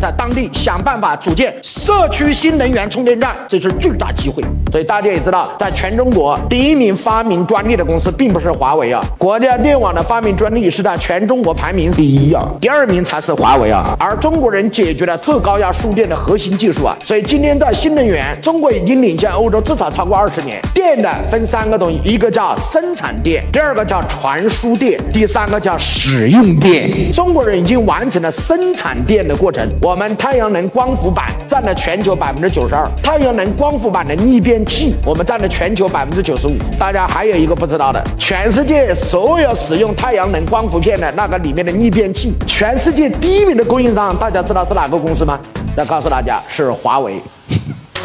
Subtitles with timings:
[0.00, 4.42] 在当地想办法组建社区新能源充电站，这是巨大机会。
[4.72, 13.94] 所以大家也知道，在全中国第一名发明专利的公司并不是华为啊，国家电网的发明专利是在全中国排名第一啊，第二名才是华为啊。
[13.98, 20.60] 而中国人解决了特高压输电的核心技术啊，所以今天在新能源，中国已经领先欧洲至少超过二十年。
[20.72, 27.12] 电的分三个东西，一个叫生产电，第二个叫传输电，第三个叫使用电。
[27.12, 29.68] 中国人已经完成了生产电的过程。
[29.82, 36.52] 我们太阳能光伏板占了全球百分之九十二，太阳能光伏板的逆变器我们占了全球百分之九十五。
[36.78, 45.38] 大家还有一个不知道的，全世界所有使用太阳能光伏片的那个里面的逆变器，全世界第一名的供应商，大家知道是哪个公司吗？
[45.76, 47.20] 要告诉大家，是华为。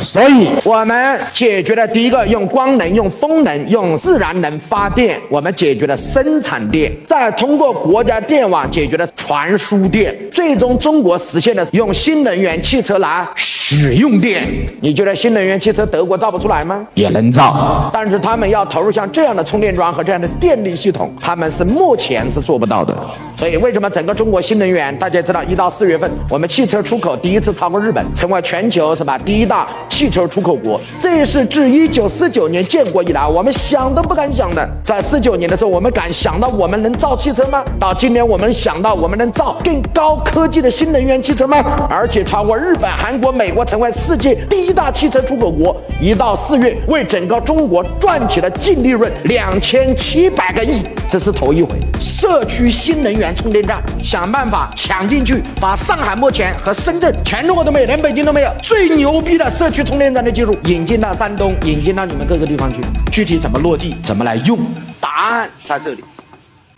[0.02, 13.28] 所以，我们解决了第一个用光能、用风能、用自然能发电，我们解决了生产电，再通过国家电网解决了传输电，最终中国实现了用新能源汽车来
[13.68, 14.48] 使用电。
[14.80, 16.86] 你觉得新能源汽车德国造不出来吗？
[16.94, 22.96] 也能造，但是他们要投入像这样的充电桩和这样的电力系统，他们是目前是做不到的。
[23.36, 24.96] 所以，为什么整个中国新能源？
[25.00, 29.68] 大家知道，一到四月份，我们汽车出口第一次超过日本，成为全球什么第一大。
[29.90, 34.70] 汽车出口国，这是自一九四九年建国以来，我们想都不敢想的。
[34.84, 37.64] 在四九年的时候，我们敢想到我们能造汽车吗？
[37.80, 41.58] 到今年，我们想到我们能造更高科技的新能源汽车吗？
[41.90, 45.76] 而且超过日本、韩国、美国，成为世界第一大汽车出口国。
[46.02, 51.76] 一到四月，为整个中国赚起了净利润两千七百个亿，这是头一回。
[52.00, 59.84] 社区新能源充电站，想办法抢进去，把上海目前和深圳全中国都没有，连北京都没有最牛逼的社区。
[59.84, 64.60] 充电站的技术引进到山东，引进到你们各个地方去，具体怎么落地，怎么来用，
[65.00, 66.04] 答案在这里。